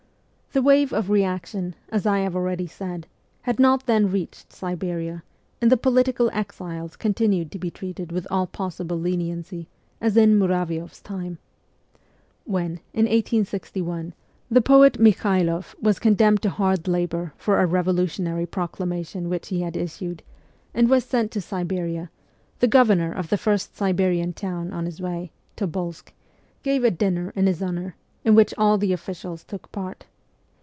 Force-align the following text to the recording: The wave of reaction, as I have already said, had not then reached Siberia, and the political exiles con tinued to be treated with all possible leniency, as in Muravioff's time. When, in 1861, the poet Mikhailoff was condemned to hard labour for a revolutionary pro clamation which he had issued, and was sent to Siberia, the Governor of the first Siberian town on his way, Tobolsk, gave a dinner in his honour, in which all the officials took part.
The 0.53 0.61
wave 0.61 0.91
of 0.91 1.09
reaction, 1.09 1.75
as 1.93 2.05
I 2.05 2.19
have 2.19 2.35
already 2.35 2.67
said, 2.67 3.07
had 3.43 3.57
not 3.57 3.85
then 3.85 4.11
reached 4.11 4.51
Siberia, 4.51 5.23
and 5.61 5.71
the 5.71 5.77
political 5.77 6.29
exiles 6.33 6.97
con 6.97 7.13
tinued 7.13 7.51
to 7.51 7.57
be 7.57 7.71
treated 7.71 8.11
with 8.11 8.27
all 8.29 8.47
possible 8.47 8.97
leniency, 8.99 9.69
as 10.01 10.17
in 10.17 10.37
Muravioff's 10.37 10.99
time. 11.01 11.37
When, 12.43 12.81
in 12.93 13.05
1861, 13.05 14.13
the 14.49 14.59
poet 14.59 14.99
Mikhailoff 14.99 15.73
was 15.81 15.99
condemned 15.99 16.41
to 16.41 16.49
hard 16.49 16.85
labour 16.85 17.31
for 17.37 17.61
a 17.61 17.65
revolutionary 17.65 18.45
pro 18.45 18.67
clamation 18.67 19.29
which 19.29 19.47
he 19.47 19.61
had 19.61 19.77
issued, 19.77 20.21
and 20.73 20.89
was 20.89 21.05
sent 21.05 21.31
to 21.31 21.39
Siberia, 21.39 22.09
the 22.59 22.67
Governor 22.67 23.13
of 23.13 23.29
the 23.29 23.37
first 23.37 23.77
Siberian 23.77 24.33
town 24.33 24.73
on 24.73 24.85
his 24.85 24.99
way, 24.99 25.31
Tobolsk, 25.55 26.11
gave 26.61 26.83
a 26.83 26.91
dinner 26.91 27.31
in 27.37 27.47
his 27.47 27.63
honour, 27.63 27.95
in 28.25 28.35
which 28.35 28.53
all 28.57 28.77
the 28.77 28.91
officials 28.91 29.45
took 29.45 29.71
part. 29.71 30.07